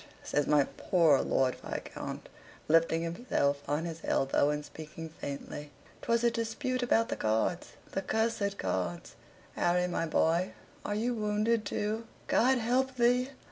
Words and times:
says 0.23 0.47
my 0.47 0.63
poor 0.77 1.21
Lord 1.21 1.55
Viscount, 1.63 2.27
lifting 2.67 3.03
himself 3.03 3.61
on 3.69 3.85
his 3.85 4.01
elbow 4.03 4.49
and 4.49 4.65
speaking 4.65 5.09
faintly. 5.09 5.69
"'Twas 6.01 6.23
a 6.23 6.31
dispute 6.31 6.81
about 6.81 7.09
the 7.09 7.15
cards 7.15 7.73
the 7.91 8.01
cursed 8.01 8.57
cards. 8.57 9.13
Harry 9.55 9.85
my 9.87 10.07
boy, 10.07 10.53
are 10.83 10.95
you 10.95 11.13
wounded, 11.13 11.65
too? 11.65 12.07
God 12.25 12.57
help 12.57 12.95
thee! 12.97 13.29